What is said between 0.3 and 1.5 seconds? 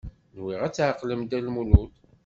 Nwiɣ ad tɛeqlem Dda